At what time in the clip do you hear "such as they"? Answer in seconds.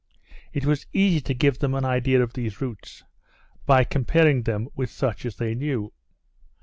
4.89-5.53